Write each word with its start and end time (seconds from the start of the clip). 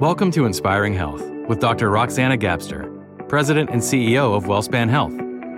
Welcome 0.00 0.30
to 0.32 0.44
Inspiring 0.44 0.92
Health 0.92 1.22
with 1.48 1.58
Dr. 1.58 1.88
Roxanna 1.88 2.38
Gapstur, 2.38 3.28
President 3.30 3.70
and 3.70 3.80
CEO 3.80 4.36
of 4.36 4.44
WellSpan 4.44 4.90
Health, 4.90 5.14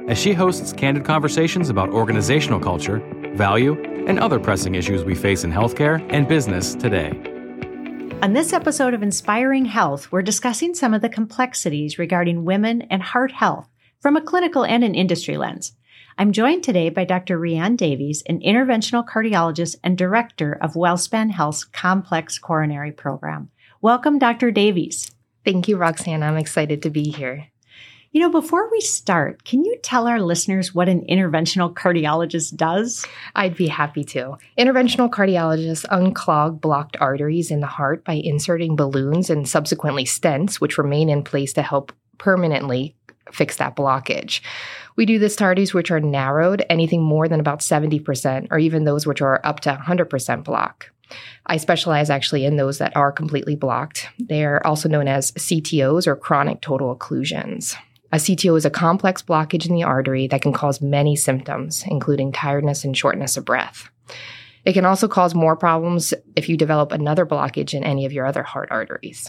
as 0.08 0.16
she 0.16 0.32
hosts 0.32 0.72
candid 0.72 1.04
conversations 1.04 1.70
about 1.70 1.88
organizational 1.88 2.60
culture, 2.60 3.02
value, 3.34 3.74
and 4.06 4.20
other 4.20 4.38
pressing 4.38 4.76
issues 4.76 5.02
we 5.02 5.16
face 5.16 5.42
in 5.42 5.50
healthcare 5.50 6.06
and 6.10 6.28
business 6.28 6.76
today. 6.76 7.08
On 8.22 8.32
this 8.32 8.52
episode 8.52 8.94
of 8.94 9.02
Inspiring 9.02 9.64
Health, 9.64 10.12
we're 10.12 10.22
discussing 10.22 10.72
some 10.72 10.94
of 10.94 11.02
the 11.02 11.08
complexities 11.08 11.98
regarding 11.98 12.44
women 12.44 12.82
and 12.82 13.02
heart 13.02 13.32
health 13.32 13.68
from 13.98 14.16
a 14.16 14.22
clinical 14.22 14.64
and 14.64 14.84
an 14.84 14.94
industry 14.94 15.36
lens. 15.36 15.72
I'm 16.16 16.30
joined 16.30 16.62
today 16.62 16.90
by 16.90 17.04
Dr. 17.04 17.40
Rianne 17.40 17.76
Davies, 17.76 18.22
an 18.26 18.38
interventional 18.38 19.04
cardiologist 19.04 19.74
and 19.82 19.98
director 19.98 20.52
of 20.52 20.74
WellSpan 20.74 21.32
Health's 21.32 21.64
Complex 21.64 22.38
Coronary 22.38 22.92
Program. 22.92 23.50
Welcome, 23.80 24.18
Dr. 24.18 24.50
Davies. 24.50 25.12
Thank 25.44 25.68
you, 25.68 25.76
Roxanna. 25.76 26.24
I'm 26.24 26.36
excited 26.36 26.82
to 26.82 26.90
be 26.90 27.10
here. 27.10 27.46
You 28.10 28.20
know, 28.20 28.30
before 28.30 28.68
we 28.72 28.80
start, 28.80 29.44
can 29.44 29.64
you 29.64 29.78
tell 29.84 30.08
our 30.08 30.20
listeners 30.20 30.74
what 30.74 30.88
an 30.88 31.06
interventional 31.08 31.72
cardiologist 31.72 32.56
does? 32.56 33.06
I'd 33.36 33.56
be 33.56 33.68
happy 33.68 34.02
to. 34.02 34.36
Interventional 34.58 35.08
cardiologists 35.08 35.86
unclog 35.92 36.60
blocked 36.60 36.96
arteries 37.00 37.52
in 37.52 37.60
the 37.60 37.68
heart 37.68 38.04
by 38.04 38.14
inserting 38.14 38.74
balloons 38.74 39.30
and 39.30 39.48
subsequently 39.48 40.04
stents, 40.04 40.56
which 40.56 40.76
remain 40.76 41.08
in 41.08 41.22
place 41.22 41.52
to 41.52 41.62
help 41.62 41.92
permanently 42.18 42.96
fix 43.30 43.58
that 43.58 43.76
blockage. 43.76 44.40
We 44.96 45.06
do 45.06 45.20
this 45.20 45.36
to 45.36 45.44
arteries 45.44 45.72
which 45.72 45.92
are 45.92 46.00
narrowed, 46.00 46.64
anything 46.68 47.04
more 47.04 47.28
than 47.28 47.38
about 47.38 47.60
70%, 47.60 48.48
or 48.50 48.58
even 48.58 48.82
those 48.82 49.06
which 49.06 49.22
are 49.22 49.40
up 49.44 49.60
to 49.60 49.72
100% 49.72 50.42
block. 50.42 50.90
I 51.46 51.56
specialize 51.56 52.10
actually 52.10 52.44
in 52.44 52.56
those 52.56 52.78
that 52.78 52.96
are 52.96 53.12
completely 53.12 53.56
blocked. 53.56 54.08
They're 54.18 54.64
also 54.66 54.88
known 54.88 55.08
as 55.08 55.32
CTOs 55.32 56.06
or 56.06 56.16
chronic 56.16 56.60
total 56.60 56.94
occlusions. 56.94 57.76
A 58.10 58.16
CTO 58.16 58.56
is 58.56 58.64
a 58.64 58.70
complex 58.70 59.22
blockage 59.22 59.68
in 59.68 59.74
the 59.74 59.82
artery 59.82 60.26
that 60.28 60.42
can 60.42 60.52
cause 60.52 60.80
many 60.80 61.14
symptoms, 61.14 61.84
including 61.86 62.32
tiredness 62.32 62.84
and 62.84 62.96
shortness 62.96 63.36
of 63.36 63.44
breath. 63.44 63.90
It 64.64 64.72
can 64.72 64.86
also 64.86 65.08
cause 65.08 65.34
more 65.34 65.56
problems 65.56 66.14
if 66.36 66.48
you 66.48 66.56
develop 66.56 66.92
another 66.92 67.26
blockage 67.26 67.74
in 67.74 67.84
any 67.84 68.06
of 68.06 68.12
your 68.12 68.26
other 68.26 68.42
heart 68.42 68.68
arteries. 68.70 69.28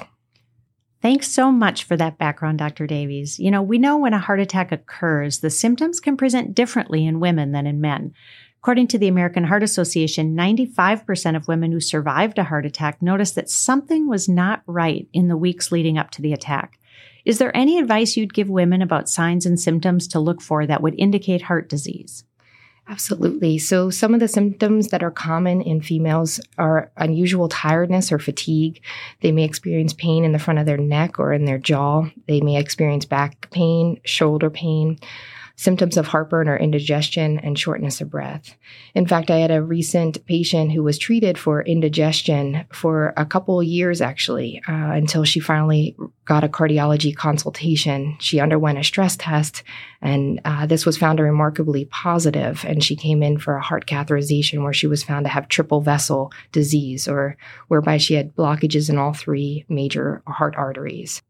Thanks 1.02 1.30
so 1.30 1.50
much 1.50 1.85
for 1.85 1.95
that 1.95 2.17
background, 2.17 2.59
Dr. 2.59 2.85
Davies. 2.85 3.39
You 3.39 3.52
know, 3.52 3.61
we 3.61 3.77
know 3.77 3.97
when 3.97 4.13
a 4.13 4.19
heart 4.19 4.41
attack 4.41 4.72
occurs, 4.72 5.39
the 5.39 5.50
symptoms 5.50 6.02
can 6.02 6.17
present 6.17 6.55
differently 6.55 7.05
in 7.05 7.22
women 7.22 7.53
than 7.53 7.66
in 7.66 7.80
men. 7.80 8.13
According 8.61 8.88
to 8.88 8.97
the 8.97 9.07
American 9.07 9.45
Heart 9.45 9.63
Association, 9.63 10.35
95% 10.35 11.38
of 11.38 11.47
women 11.47 11.71
who 11.71 11.79
survived 11.79 12.38
a 12.38 12.43
heart 12.43 12.66
attack 12.66 13.01
noticed 13.01 13.35
that 13.35 13.49
something 13.49 14.09
was 14.09 14.27
not 14.27 14.63
right 14.67 15.07
in 15.13 15.29
the 15.29 15.38
weeks 15.38 15.71
leading 15.71 15.97
up 15.97 16.11
to 16.11 16.21
the 16.21 16.33
attack. 16.33 16.77
Is 17.23 17.38
there 17.38 17.55
any 17.55 17.79
advice 17.79 18.17
you'd 18.17 18.33
give 18.33 18.49
women 18.49 18.81
about 18.81 19.07
signs 19.07 19.45
and 19.45 19.57
symptoms 19.57 20.09
to 20.09 20.19
look 20.19 20.41
for 20.41 20.67
that 20.67 20.81
would 20.81 20.95
indicate 20.97 21.43
heart 21.43 21.69
disease? 21.69 22.25
Absolutely. 22.89 23.59
So, 23.59 23.89
some 23.91 24.13
of 24.13 24.19
the 24.19 24.27
symptoms 24.27 24.88
that 24.88 25.03
are 25.03 25.11
common 25.11 25.61
in 25.61 25.79
females 25.79 26.41
are 26.57 26.91
unusual 26.97 27.47
tiredness 27.47 28.11
or 28.11 28.19
fatigue. 28.19 28.81
They 29.21 29.31
may 29.31 29.44
experience 29.44 29.94
pain 29.94 30.25
in 30.25 30.31
the 30.31 30.39
front 30.39 30.59
of 30.59 30.66
their 30.66 30.77
neck 30.77 31.19
or 31.19 31.31
in 31.31 31.45
their 31.45 31.59
jaw. 31.59 32.09
They 32.27 32.41
may 32.41 32.57
experience 32.57 33.05
back 33.05 33.51
pain, 33.51 34.01
shoulder 34.03 34.49
pain 34.49 34.99
symptoms 35.59 35.97
of 35.97 36.07
heartburn 36.07 36.47
or 36.47 36.55
indigestion, 36.55 37.38
and 37.39 37.59
shortness 37.59 37.99
of 37.99 38.09
breath. 38.09 38.55
In 38.95 39.05
fact, 39.05 39.29
I 39.29 39.39
had 39.39 39.52
a 39.52 39.61
recent 39.61 40.25
patient 40.25 40.71
who 40.71 40.83
was 40.83 40.97
treated 40.97 41.38
for 41.38 41.61
indigestion 41.63 42.63
for 42.71 43.13
a 43.17 43.25
couple 43.25 43.61
years 43.61 43.99
actually, 43.99 44.61
uh, 44.69 44.91
until 44.91 45.25
she 45.25 45.41
finally 45.41 45.97
got 46.23 46.45
a 46.45 46.47
cardiology 46.47 47.13
consultation. 47.13 48.16
She 48.21 48.39
underwent 48.39 48.79
a 48.79 48.85
stress 48.85 49.17
test, 49.17 49.63
and 50.01 50.39
uh, 50.45 50.66
this 50.66 50.85
was 50.85 50.97
found 50.97 51.19
remarkably 51.19 51.83
positive, 51.83 52.63
and 52.66 52.81
she 52.81 52.95
came 52.95 53.22
in 53.22 53.38
for 53.38 53.57
a 53.57 53.61
heart 53.61 53.85
catheterization 53.85 54.63
where 54.63 54.72
she 54.72 54.88
was 54.88 55.03
found 55.03 55.25
to 55.25 55.29
have 55.29 55.50
triple 55.50 55.81
vessel 55.81 56.31
disease, 56.53 57.05
or 57.05 57.35
whereby 57.67 57.97
she 57.97 58.13
had 58.13 58.34
blockages 58.34 58.89
in 58.89 58.97
all 58.97 59.11
three 59.11 59.66
major 59.67 60.23
heart 60.25 60.55
arteries. 60.55 61.22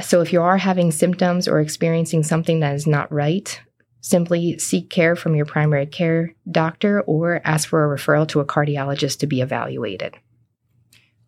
So, 0.00 0.22
if 0.22 0.32
you 0.32 0.40
are 0.40 0.56
having 0.56 0.90
symptoms 0.90 1.46
or 1.46 1.60
experiencing 1.60 2.22
something 2.22 2.60
that 2.60 2.74
is 2.74 2.86
not 2.86 3.12
right, 3.12 3.60
simply 4.00 4.58
seek 4.58 4.88
care 4.88 5.14
from 5.14 5.34
your 5.34 5.44
primary 5.44 5.86
care 5.86 6.34
doctor 6.50 7.02
or 7.02 7.40
ask 7.44 7.68
for 7.68 7.84
a 7.84 7.96
referral 7.96 8.26
to 8.28 8.40
a 8.40 8.46
cardiologist 8.46 9.18
to 9.18 9.26
be 9.26 9.42
evaluated. 9.42 10.16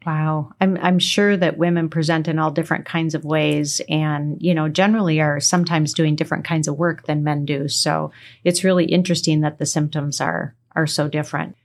Wow. 0.07 0.53
I'm 0.61 0.79
I'm 0.79 0.99
sure 0.99 1.37
that 1.37 1.59
women 1.59 1.89
present 1.89 2.29
in 2.29 2.39
all 2.39 2.51
different 2.51 2.85
kinds 2.85 3.15
of 3.15 3.25
ways 3.25 3.81
and, 3.89 4.37
you 4.41 4.55
know, 4.55 4.69
generally 4.69 5.21
are 5.21 5.41
sometimes 5.41 5.95
doing 5.95 6.17
different 6.17 6.45
kinds 6.45 6.69
of 6.69 6.77
work 6.77 7.07
than 7.07 7.25
men 7.25 7.45
do. 7.45 7.69
So, 7.69 8.13
it's 8.45 8.65
really 8.65 8.87
interesting 8.87 9.41
that 9.43 9.59
the 9.59 9.67
symptoms 9.67 10.21
are 10.21 10.55
are 10.75 10.87
so 10.87 11.09
different. 11.09 11.57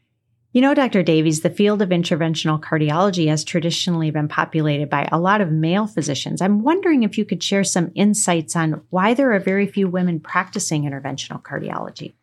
You 0.51 0.61
know, 0.61 0.73
Dr. 0.73 1.03
Davies, 1.03 1.41
the 1.41 1.51
field 1.51 1.79
of 1.79 1.89
interventional 1.89 2.59
cardiology 2.59 3.27
has 3.27 3.43
traditionally 3.43 4.09
been 4.09 4.27
populated 4.27 4.89
by 4.89 5.07
a 5.11 5.19
lot 5.19 5.41
of 5.41 5.51
male 5.51 5.85
physicians. 5.85 6.41
I'm 6.41 6.63
wondering 6.63 7.03
if 7.03 7.19
you 7.19 7.25
could 7.25 7.43
share 7.43 7.63
some 7.63 7.91
insights 7.93 8.55
on 8.55 8.81
why 8.89 9.13
there 9.13 9.31
are 9.31 9.39
very 9.39 9.67
few 9.67 9.87
women 9.87 10.19
practicing 10.19 10.85
interventional 10.85 11.39
cardiology. 11.43 12.13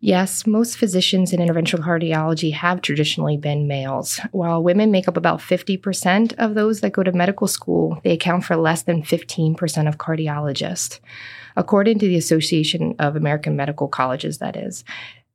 Yes, 0.00 0.48
most 0.48 0.78
physicians 0.78 1.32
in 1.32 1.38
interventional 1.38 1.84
cardiology 1.84 2.52
have 2.52 2.82
traditionally 2.82 3.36
been 3.36 3.68
males. 3.68 4.18
While 4.32 4.64
women 4.64 4.90
make 4.90 5.06
up 5.06 5.16
about 5.16 5.38
50% 5.38 6.34
of 6.38 6.54
those 6.54 6.80
that 6.80 6.92
go 6.92 7.04
to 7.04 7.12
medical 7.12 7.46
school, 7.46 8.00
they 8.02 8.10
account 8.10 8.44
for 8.44 8.56
less 8.56 8.82
than 8.82 9.04
15% 9.04 9.88
of 9.88 9.96
cardiologists 9.96 10.98
according 11.56 11.98
to 11.98 12.06
the 12.06 12.16
Association 12.16 12.94
of 12.98 13.16
American 13.16 13.56
Medical 13.56 13.88
Colleges, 13.88 14.38
that 14.38 14.56
is 14.56 14.84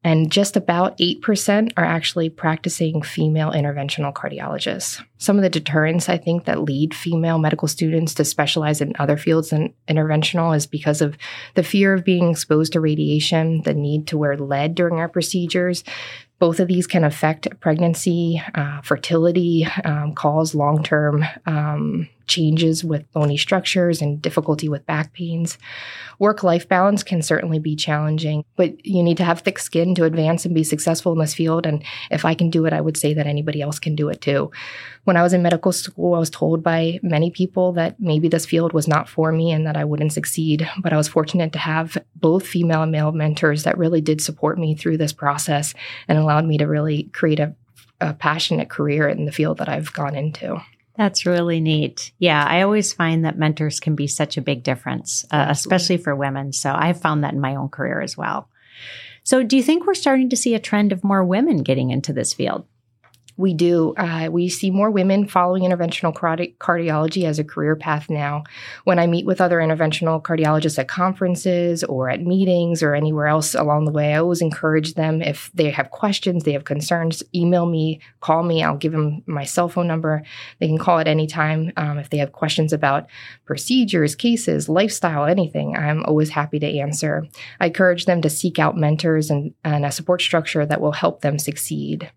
and 0.04 0.32
just 0.32 0.58
about 0.58 0.98
8% 0.98 1.74
are 1.78 1.86
actually 1.86 2.30
practicing 2.30 3.04
female 3.04 3.52
interventional 3.52 4.12
cardiologists. 4.12 5.04
Some 5.20 5.38
of 5.38 5.44
the 5.44 5.50
deterrents 5.50 6.10
I 6.10 6.18
think 6.18 6.46
that 6.46 6.64
lead 6.64 6.96
female 6.96 7.38
medical 7.38 7.68
students 7.68 8.16
to 8.16 8.26
specialize 8.26 8.82
in 8.82 8.94
other 8.98 9.16
fields 9.16 9.52
than 9.52 9.74
interventional 9.88 10.56
is 10.56 10.66
because 10.66 11.02
of 11.02 11.18
the 11.54 11.64
fear 11.64 11.94
of 11.94 12.04
being 12.04 12.32
exposed 12.32 12.74
to 12.74 12.80
radiation, 12.80 13.62
the 13.62 13.76
need 13.76 14.08
to 14.08 14.18
wear 14.18 14.36
lead 14.38 14.74
during 14.74 14.96
our 14.96 15.10
procedures. 15.10 15.84
Both 16.40 16.60
of 16.60 16.68
these 16.68 16.88
can 16.88 17.04
affect 17.04 17.48
pregnancy, 17.60 18.42
uh, 18.56 18.82
fertility, 18.82 19.68
um, 19.86 20.16
cause 20.16 20.56
long 20.56 20.82
term 20.82 21.24
um, 21.46 22.10
changes 22.28 22.84
with 22.84 23.12
bony 23.12 23.38
structures 23.38 24.02
and 24.02 24.22
difficulty 24.22 24.70
with 24.70 24.86
back 24.86 25.14
pains. 25.14 25.58
Work 26.20 26.44
life 26.44 26.68
balance 26.68 27.04
can 27.04 27.22
certainly 27.22 27.60
be 27.60 27.76
challenging, 27.76 28.46
but 28.56 28.86
you 28.86 29.02
need 29.02 29.18
to 29.18 29.24
have 29.24 29.40
thick 29.40 29.58
skin 29.58 29.96
to 29.96 30.04
advance 30.04 30.46
and 30.46 30.54
be 30.54 30.64
successful 30.64 31.12
in 31.14 31.20
this 31.20 31.34
field. 31.34 31.66
And 31.66 31.84
if 32.12 32.26
I 32.26 32.36
can 32.36 32.50
do 32.50 32.66
it, 32.66 32.74
I 32.74 32.82
would 32.82 32.98
say 32.98 33.14
that 33.14 33.26
anybody 33.26 33.62
else 33.62 33.80
can 33.80 33.96
do 33.96 34.10
it 34.10 34.22
too. 34.22 34.52
When 35.04 35.18
I 35.18 35.24
was 35.24 35.34
in 35.34 35.42
medical 35.42 35.72
school, 35.72 36.14
I 36.14 36.20
was 36.20 36.30
told 36.30 36.62
by 36.62 37.00
many 37.02 37.32
people 37.32 37.72
that 37.74 38.00
maybe 38.00 38.28
this 38.28 38.46
field 38.46 38.72
was 38.72 38.88
not 38.88 39.10
for 39.10 39.32
me 39.32 39.52
and 39.52 39.66
that 39.66 39.76
I 39.76 39.84
wouldn't 39.84 40.14
succeed. 40.14 40.70
But 40.80 40.94
I 40.94 40.98
was 40.98 41.08
fortunate 41.08 41.54
to 41.54 41.60
have 41.60 41.98
both 42.16 42.46
female 42.46 42.84
and 42.84 42.92
male 42.92 43.12
mentors 43.12 43.64
that 43.64 43.78
really 43.78 44.02
did 44.02 44.22
support 44.22 44.60
me 44.60 44.76
through 44.76 44.98
this 44.98 45.14
process 45.14 45.74
and 46.08 46.20
allowed 46.20 46.46
me 46.46 46.60
to 46.60 46.68
really 46.68 47.04
create 47.14 47.40
a, 47.40 47.56
a 48.00 48.14
passionate 48.14 48.70
career 48.70 49.08
in 49.08 49.26
the 49.26 49.32
field 49.32 49.58
that 49.58 49.70
I've 49.70 49.92
gone 49.94 50.16
into. 50.16 50.62
That's 50.98 51.26
really 51.26 51.62
neat. 51.62 52.12
Yeah, 52.20 52.44
I 52.44 52.62
always 52.62 52.94
find 52.94 53.24
that 53.26 53.38
mentors 53.38 53.80
can 53.80 53.96
be 53.96 54.08
such 54.08 54.38
a 54.38 54.42
big 54.42 54.64
difference, 54.64 55.26
uh, 55.32 55.46
especially 55.50 55.98
for 55.98 56.16
women. 56.16 56.54
So 56.54 56.74
I've 56.74 57.02
found 57.02 57.24
that 57.24 57.34
in 57.34 57.40
my 57.40 57.56
own 57.56 57.70
career 57.70 58.02
as 58.02 58.18
well. 58.18 58.50
So, 59.24 59.44
do 59.44 59.56
you 59.56 59.64
think 59.64 59.86
we're 59.86 59.94
starting 59.94 60.30
to 60.30 60.36
see 60.36 60.56
a 60.56 60.60
trend 60.60 60.92
of 60.92 61.04
more 61.04 61.24
women 61.24 61.64
getting 61.64 61.92
into 61.92 62.12
this 62.12 62.34
field? 62.34 62.66
We 63.42 63.56
do. 63.56 63.96
Uh, 63.98 64.30
we 64.32 64.50
see 64.50 64.70
more 64.70 64.92
women 64.92 65.28
following 65.28 65.64
interventional 65.64 66.14
cardi- 66.14 66.56
cardiology 66.60 67.24
as 67.24 67.40
a 67.40 67.44
career 67.44 67.76
path 67.76 68.08
now. 68.08 68.44
When 68.84 69.00
I 69.00 69.08
meet 69.08 69.26
with 69.26 69.42
other 69.42 69.58
interventional 69.58 70.22
cardiologists 70.22 70.78
at 70.78 70.88
conferences 70.88 71.84
or 71.84 72.12
at 72.12 72.22
meetings 72.22 72.84
or 72.84 72.94
anywhere 72.94 73.26
else 73.26 73.56
along 73.56 73.86
the 73.86 73.92
way, 73.92 74.14
I 74.14 74.20
always 74.20 74.42
encourage 74.42 74.94
them 74.94 75.24
if 75.24 75.50
they 75.56 75.72
have 75.72 75.90
questions, 75.90 76.44
they 76.44 76.54
have 76.54 76.66
concerns, 76.66 77.24
email 77.34 77.66
me, 77.66 78.00
call 78.20 78.44
me. 78.44 78.64
I'll 78.64 78.78
give 78.78 78.92
them 78.92 79.24
my 79.26 79.44
cell 79.44 79.70
phone 79.70 79.88
number. 79.88 80.22
They 80.60 80.68
can 80.68 80.78
call 80.78 81.00
at 81.00 81.08
any 81.08 81.26
time 81.26 81.72
um, 81.78 81.98
if 81.98 82.12
they 82.12 82.18
have 82.18 82.34
questions 82.34 82.72
about 82.72 83.08
procedures, 83.46 84.14
cases, 84.14 84.70
lifestyle, 84.70 85.26
anything. 85.26 85.76
I'm 85.76 86.04
always 86.04 86.30
happy 86.30 86.60
to 86.60 86.80
answer. 86.80 87.26
I 87.60 87.66
encourage 87.66 88.06
them 88.06 88.22
to 88.22 88.30
seek 88.30 88.60
out 88.60 88.78
mentors 88.78 89.32
and, 89.32 89.56
and 89.64 89.84
a 89.84 89.92
support 89.92 90.22
structure 90.22 90.64
that 90.64 90.80
will 90.80 90.92
help 90.92 91.22
them 91.22 91.40
succeed. 91.40 92.12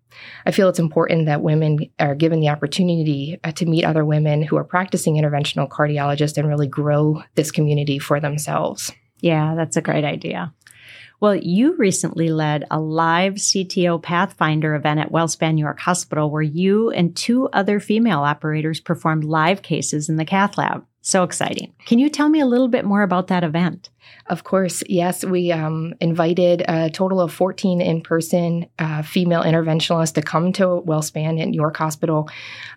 I 0.45 0.51
feel 0.51 0.69
it's 0.69 0.79
important 0.79 1.25
that 1.25 1.41
women 1.41 1.79
are 1.99 2.15
given 2.15 2.39
the 2.39 2.49
opportunity 2.49 3.39
uh, 3.43 3.51
to 3.53 3.65
meet 3.65 3.85
other 3.85 4.05
women 4.05 4.41
who 4.41 4.57
are 4.57 4.63
practicing 4.63 5.15
interventional 5.15 5.67
cardiologists 5.67 6.37
and 6.37 6.47
really 6.47 6.67
grow 6.67 7.23
this 7.35 7.51
community 7.51 7.99
for 7.99 8.19
themselves. 8.19 8.91
Yeah, 9.19 9.55
that's 9.55 9.77
a 9.77 9.81
great 9.81 10.03
idea. 10.03 10.53
Well, 11.21 11.35
you 11.35 11.75
recently 11.77 12.29
led 12.29 12.65
a 12.69 12.79
live 12.79 13.35
CTO 13.35 14.01
Pathfinder 14.01 14.75
event 14.75 14.99
at 14.99 15.11
WellSpan 15.11 15.57
York 15.57 15.79
Hospital 15.79 16.29
where 16.29 16.41
you 16.41 16.91
and 16.91 17.15
two 17.15 17.47
other 17.53 17.79
female 17.79 18.19
operators 18.19 18.81
performed 18.81 19.23
live 19.23 19.61
cases 19.61 20.09
in 20.09 20.17
the 20.17 20.25
cath 20.25 20.57
lab. 20.57 20.85
So 21.01 21.23
exciting. 21.23 21.73
Can 21.85 21.99
you 21.99 22.09
tell 22.09 22.29
me 22.29 22.39
a 22.39 22.45
little 22.45 22.67
bit 22.67 22.83
more 22.83 23.03
about 23.03 23.27
that 23.27 23.43
event? 23.43 23.89
Of 24.27 24.43
course, 24.43 24.81
yes. 24.89 25.23
We 25.23 25.51
um, 25.51 25.93
invited 26.01 26.63
a 26.67 26.89
total 26.89 27.21
of 27.21 27.31
14 27.31 27.79
in 27.79 28.01
person 28.01 28.65
uh, 28.79 29.03
female 29.03 29.43
interventionalists 29.43 30.15
to 30.15 30.23
come 30.23 30.51
to 30.53 30.63
WellSpan 30.63 31.39
at 31.39 31.53
York 31.53 31.77
Hospital, 31.77 32.27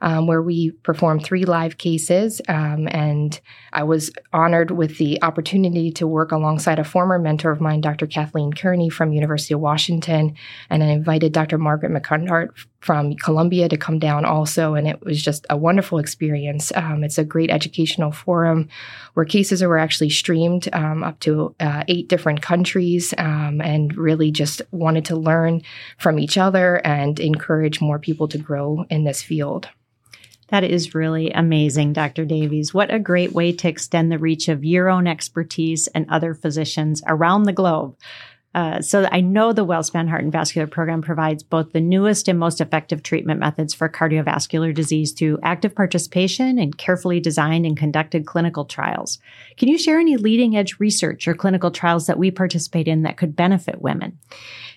um, 0.02 0.26
where 0.26 0.42
we 0.42 0.72
performed 0.82 1.24
three 1.24 1.46
live 1.46 1.78
cases. 1.78 2.42
Um, 2.48 2.86
and 2.90 3.40
I 3.72 3.84
was 3.84 4.10
honored 4.32 4.70
with 4.70 4.98
the 4.98 5.22
opportunity 5.22 5.90
to 5.92 6.06
work 6.06 6.32
alongside 6.32 6.78
a 6.78 6.84
former 6.84 7.18
mentor 7.18 7.50
of 7.50 7.62
mine, 7.62 7.80
Dr. 7.80 8.06
Kathleen 8.06 8.52
Kearney 8.52 8.90
from 8.90 9.12
University 9.12 9.54
of 9.54 9.60
Washington. 9.60 10.34
And 10.68 10.84
I 10.84 10.88
invited 10.88 11.32
Dr. 11.32 11.56
Margaret 11.56 11.92
McEntegart 11.92 12.50
from 12.80 13.14
Columbia 13.16 13.68
to 13.68 13.76
come 13.76 13.98
down 13.98 14.24
also. 14.24 14.74
And 14.74 14.86
it 14.86 15.02
was 15.02 15.22
just 15.22 15.46
a 15.50 15.56
wonderful 15.56 15.98
experience. 15.98 16.72
Um, 16.74 17.02
it's 17.02 17.18
a 17.18 17.24
great 17.24 17.50
educational 17.50 18.12
forum 18.12 18.68
where 19.14 19.24
cases 19.24 19.62
were 19.62 19.78
actually 19.78 20.10
streamed 20.10 20.68
um, 20.72 21.02
to 21.20 21.54
uh, 21.60 21.84
eight 21.88 22.08
different 22.08 22.42
countries 22.42 23.14
um, 23.18 23.60
and 23.60 23.96
really 23.96 24.30
just 24.30 24.62
wanted 24.70 25.04
to 25.06 25.16
learn 25.16 25.62
from 25.98 26.18
each 26.18 26.38
other 26.38 26.76
and 26.86 27.18
encourage 27.20 27.80
more 27.80 27.98
people 27.98 28.28
to 28.28 28.38
grow 28.38 28.84
in 28.90 29.04
this 29.04 29.22
field. 29.22 29.68
That 30.48 30.64
is 30.64 30.94
really 30.94 31.30
amazing, 31.30 31.92
Dr. 31.92 32.24
Davies. 32.24 32.72
What 32.72 32.92
a 32.92 32.98
great 32.98 33.32
way 33.32 33.52
to 33.52 33.68
extend 33.68 34.10
the 34.10 34.18
reach 34.18 34.48
of 34.48 34.64
your 34.64 34.88
own 34.88 35.06
expertise 35.06 35.88
and 35.88 36.08
other 36.08 36.34
physicians 36.34 37.02
around 37.06 37.42
the 37.42 37.52
globe 37.52 37.96
uh, 38.58 38.82
so 38.82 39.08
I 39.12 39.20
know 39.20 39.52
the 39.52 39.64
WellSpan 39.64 40.08
Heart 40.08 40.24
and 40.24 40.32
Vascular 40.32 40.66
Program 40.66 41.00
provides 41.00 41.44
both 41.44 41.70
the 41.70 41.80
newest 41.80 42.26
and 42.26 42.40
most 42.40 42.60
effective 42.60 43.04
treatment 43.04 43.38
methods 43.38 43.72
for 43.72 43.88
cardiovascular 43.88 44.74
disease 44.74 45.12
through 45.12 45.38
active 45.44 45.76
participation 45.76 46.58
and 46.58 46.76
carefully 46.76 47.20
designed 47.20 47.66
and 47.66 47.76
conducted 47.76 48.26
clinical 48.26 48.64
trials. 48.64 49.20
Can 49.58 49.68
you 49.68 49.78
share 49.78 50.00
any 50.00 50.16
leading 50.16 50.56
edge 50.56 50.80
research 50.80 51.28
or 51.28 51.34
clinical 51.34 51.70
trials 51.70 52.08
that 52.08 52.18
we 52.18 52.32
participate 52.32 52.88
in 52.88 53.02
that 53.02 53.16
could 53.16 53.36
benefit 53.36 53.80
women? 53.80 54.18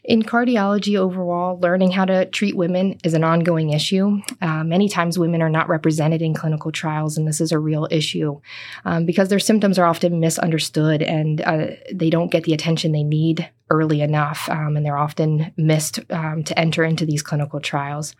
In 0.04 0.22
cardiology 0.22 0.96
overall, 0.96 1.60
learning 1.60 1.92
how 1.92 2.06
to 2.06 2.26
treat 2.26 2.56
women 2.56 3.00
is 3.04 3.16
an 3.16 3.24
ongoing 3.24 3.72
issue. 3.72 4.20
Uh, 4.42 4.64
many 4.64 4.90
times 4.90 5.18
women 5.18 5.42
are 5.42 5.50
not 5.50 5.70
represented 5.70 6.22
in 6.22 6.34
clinical 6.34 6.72
trials, 6.72 7.18
and 7.18 7.28
this 7.28 7.42
is 7.42 7.52
a 7.52 7.60
real 7.60 7.88
issue 7.90 8.42
um, 8.86 9.06
because 9.06 9.30
their 9.30 9.40
symptoms 9.40 9.78
are 9.78 9.86
often 9.86 10.20
misunderstood 10.20 11.02
and 11.02 11.42
uh, 11.42 11.68
they 11.94 12.10
don't 12.12 12.32
get 12.32 12.44
the 12.44 12.54
attention 12.54 12.92
they 12.92 13.04
need 13.04 13.50
early 13.72 14.02
enough, 14.02 14.48
um, 14.50 14.76
and 14.76 14.86
they're 14.86 14.98
often 14.98 15.52
missed 15.58 16.00
um, 16.12 16.44
to 16.44 16.60
enter 16.60 16.84
into 16.84 17.06
these 17.06 17.24
clinical 17.24 17.60
trials. 17.60 18.14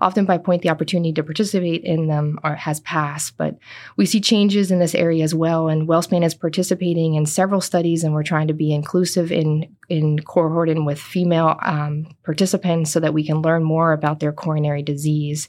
Often, 0.00 0.26
by 0.26 0.38
point, 0.38 0.62
the 0.62 0.68
opportunity 0.68 1.12
to 1.14 1.24
participate 1.24 1.82
in 1.82 2.06
them 2.06 2.38
are, 2.44 2.54
has 2.54 2.78
passed, 2.80 3.36
but 3.36 3.58
we 3.96 4.06
see 4.06 4.20
changes 4.20 4.70
in 4.70 4.78
this 4.78 4.94
area 4.94 5.24
as 5.24 5.34
well. 5.34 5.68
And 5.68 5.88
WellSpan 5.88 6.24
is 6.24 6.34
participating 6.34 7.14
in 7.14 7.26
several 7.26 7.60
studies, 7.60 8.04
and 8.04 8.14
we're 8.14 8.22
trying 8.22 8.48
to 8.48 8.54
be 8.54 8.72
inclusive 8.72 9.32
in 9.32 9.74
in 9.88 10.18
cohorting 10.18 10.84
with 10.84 11.00
female 11.00 11.56
um, 11.64 12.06
participants 12.22 12.92
so 12.92 13.00
that 13.00 13.14
we 13.14 13.24
can 13.24 13.40
learn 13.40 13.64
more 13.64 13.92
about 13.92 14.20
their 14.20 14.32
coronary 14.32 14.82
disease. 14.82 15.48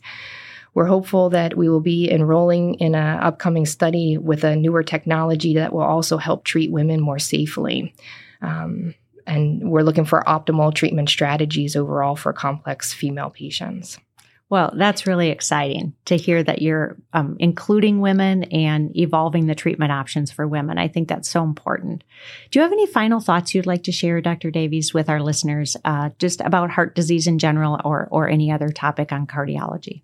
We're 0.73 0.85
hopeful 0.85 1.29
that 1.31 1.57
we 1.57 1.67
will 1.67 1.81
be 1.81 2.09
enrolling 2.09 2.75
in 2.75 2.95
an 2.95 3.19
upcoming 3.19 3.65
study 3.65 4.17
with 4.17 4.43
a 4.43 4.55
newer 4.55 4.83
technology 4.83 5.55
that 5.55 5.73
will 5.73 5.81
also 5.81 6.17
help 6.17 6.45
treat 6.45 6.71
women 6.71 7.01
more 7.01 7.19
safely. 7.19 7.93
Um, 8.41 8.93
and 9.29 9.71
we're 9.71 9.83
looking 9.83 10.05
for 10.05 10.23
optimal 10.27 10.73
treatment 10.73 11.09
strategies 11.09 11.75
overall 11.75 12.15
for 12.15 12.33
complex 12.33 12.93
female 12.93 13.29
patients. 13.29 13.99
Well, 14.49 14.73
that's 14.75 15.05
really 15.05 15.29
exciting 15.29 15.93
to 16.05 16.17
hear 16.17 16.41
that 16.41 16.59
you're 16.59 16.97
um, 17.13 17.37
including 17.39 18.01
women 18.01 18.45
and 18.45 18.95
evolving 18.97 19.45
the 19.45 19.53
treatment 19.53 19.91
options 19.91 20.31
for 20.31 20.47
women. 20.47 20.79
I 20.79 20.87
think 20.87 21.07
that's 21.07 21.29
so 21.29 21.43
important. 21.43 22.03
Do 22.49 22.57
you 22.57 22.63
have 22.63 22.71
any 22.71 22.87
final 22.87 23.19
thoughts 23.19 23.53
you'd 23.53 23.67
like 23.67 23.83
to 23.83 23.91
share, 23.91 24.19
Dr. 24.21 24.49
Davies, 24.49 24.91
with 24.91 25.07
our 25.07 25.21
listeners, 25.21 25.77
uh, 25.85 26.09
just 26.17 26.41
about 26.41 26.71
heart 26.71 26.95
disease 26.95 27.27
in 27.27 27.37
general, 27.37 27.79
or 27.85 28.07
or 28.09 28.27
any 28.27 28.51
other 28.51 28.69
topic 28.69 29.11
on 29.11 29.27
cardiology? 29.27 30.01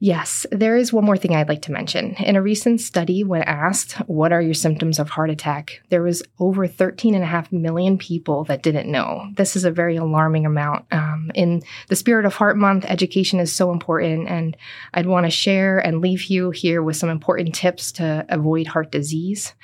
Yes, 0.00 0.44
there 0.50 0.76
is 0.76 0.92
one 0.92 1.04
more 1.04 1.16
thing 1.16 1.34
I'd 1.34 1.48
like 1.48 1.62
to 1.62 1.72
mention. 1.72 2.14
In 2.16 2.36
a 2.36 2.42
recent 2.42 2.80
study, 2.80 3.24
when 3.24 3.42
asked, 3.42 3.92
What 4.06 4.32
are 4.32 4.42
your 4.42 4.54
symptoms 4.54 4.98
of 4.98 5.08
heart 5.08 5.30
attack? 5.30 5.80
there 5.88 6.02
was 6.02 6.22
over 6.38 6.66
13.5 6.66 7.52
million 7.52 7.96
people 7.96 8.44
that 8.44 8.62
didn't 8.62 8.90
know. 8.90 9.28
This 9.36 9.56
is 9.56 9.64
a 9.64 9.70
very 9.70 9.96
alarming 9.96 10.44
amount. 10.44 10.86
Um, 10.92 11.30
in 11.34 11.62
the 11.88 11.96
spirit 11.96 12.26
of 12.26 12.34
Heart 12.34 12.56
Month, 12.56 12.84
education 12.86 13.38
is 13.40 13.54
so 13.54 13.70
important, 13.72 14.28
and 14.28 14.56
I'd 14.92 15.06
want 15.06 15.26
to 15.26 15.30
share 15.30 15.78
and 15.78 16.00
leave 16.00 16.24
you 16.24 16.50
here 16.50 16.82
with 16.82 16.96
some 16.96 17.10
important 17.10 17.54
tips 17.54 17.92
to 17.92 18.26
avoid 18.28 18.66
heart 18.66 18.90
disease. 18.90 19.54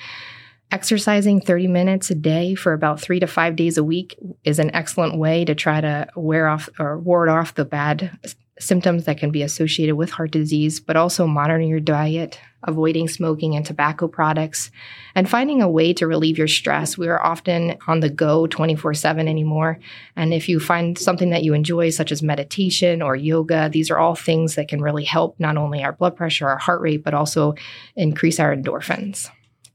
Exercising 0.73 1.41
30 1.41 1.67
minutes 1.67 2.11
a 2.11 2.15
day 2.15 2.55
for 2.55 2.73
about 2.73 3.01
three 3.01 3.19
to 3.19 3.27
five 3.27 3.57
days 3.57 3.77
a 3.77 3.83
week 3.83 4.17
is 4.45 4.61
an 4.61 4.73
excellent 4.73 5.19
way 5.19 5.45
to 5.45 5.55
try 5.55 5.81
to 5.81 6.07
wear 6.15 6.47
off 6.47 6.69
or 6.79 6.97
ward 6.97 7.29
off 7.29 7.55
the 7.57 7.65
bad 7.65 8.17
symptoms 8.61 9.05
that 9.05 9.19
can 9.19 9.31
be 9.31 9.43
associated 9.43 9.97
with 9.97 10.11
heart 10.11 10.31
disease, 10.31 10.79
but 10.79 10.97
also 10.97 11.27
monitoring 11.27 11.69
your 11.69 11.81
diet, 11.81 12.39
avoiding 12.65 13.09
smoking 13.09 13.57
and 13.57 13.65
tobacco 13.65 14.07
products, 14.07 14.71
and 15.15 15.29
finding 15.29 15.63
a 15.63 15.69
way 15.69 15.93
to 15.95 16.07
relieve 16.07 16.39
your 16.39 16.47
stress. 16.47 16.97
We 16.97 17.09
are 17.09 17.25
often 17.25 17.77
on 17.89 18.01
the 18.01 18.11
go 18.11 18.47
24 18.47 18.95
7 18.95 19.27
anymore. 19.27 19.79
And 20.15 20.33
if 20.35 20.49
you 20.49 20.61
find 20.61 20.99
something 20.99 21.31
that 21.31 21.43
you 21.43 21.55
enjoy, 21.55 21.91
such 21.91 22.13
as 22.13 22.23
meditation 22.23 23.03
or 23.03 23.17
yoga, 23.17 23.69
these 23.73 23.91
are 23.91 23.99
all 23.99 24.15
things 24.15 24.55
that 24.55 24.69
can 24.69 24.81
really 24.81 25.05
help 25.05 25.41
not 25.41 25.57
only 25.57 25.83
our 25.83 25.93
blood 25.93 26.17
pressure, 26.17 26.49
our 26.49 26.59
heart 26.59 26.81
rate, 26.83 27.03
but 27.03 27.15
also 27.15 27.55
increase 27.97 28.39
our 28.39 28.55
endorphins. 28.55 29.31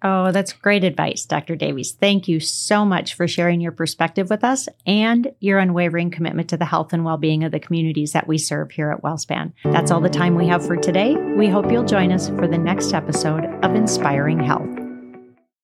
Oh, 0.07 0.31
that's 0.31 0.54
great 0.54 0.84
advice, 0.84 1.25
Dr. 1.25 1.56
Davies. 1.56 1.94
Thank 1.94 2.28
you 2.28 2.40
so 2.40 2.86
much 2.86 3.16
for 3.16 3.28
sharing 3.28 3.60
your 3.60 3.72
perspective 3.72 4.30
with 4.30 4.44
us 4.44 4.69
and 4.86 5.34
your 5.40 5.57
unwavering 5.57 6.12
commitment 6.12 6.48
to 6.50 6.57
the 6.57 6.66
health 6.66 6.94
and 6.94 7.04
well 7.04 7.18
being 7.18 7.44
of 7.44 7.52
the 7.52 7.60
communities 7.60 8.12
that 8.12 8.28
we 8.28 8.38
serve 8.38 8.69
here 8.69 8.92
at 8.92 9.02
WellSpan. 9.02 9.54
That's 9.63 9.90
all 9.90 10.02
the 10.02 10.10
time 10.10 10.36
we 10.36 10.46
have 10.46 10.63
for 10.63 10.78
today. 10.78 11.16
We 11.16 11.48
hope 11.48 11.72
you'll 11.72 11.86
join 11.86 12.12
us 12.12 12.30
for 12.30 12.48
the 12.48 12.60
next 12.60 12.94
episode 12.94 13.46
of 13.63 13.74
Inspiring 13.74 14.40
Health. 14.40 14.84